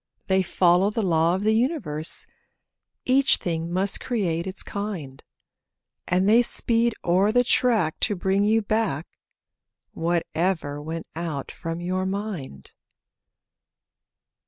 [0.25, 2.25] They follow the law of the universe—
[3.05, 5.21] Each thing must create its kind;
[6.07, 9.05] And they speed o'er the track to bring you back
[9.93, 12.73] Whatever went out from your mind.